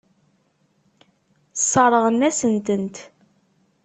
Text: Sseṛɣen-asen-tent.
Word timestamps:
Sseṛɣen-asen-tent. 1.61 2.95